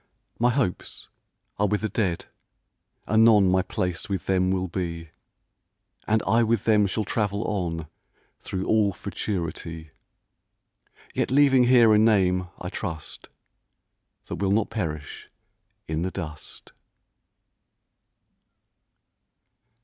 [0.39, 1.09] My hopes
[1.59, 2.25] are with the Dead,
[3.07, 5.09] anon My place with them will be,
[6.07, 7.85] And I with them shall travel on
[8.39, 9.91] Through all Futurity;
[11.13, 13.27] Yet leaving here a name, I trust,
[14.25, 15.29] That will not perish
[15.87, 16.71] in the dust.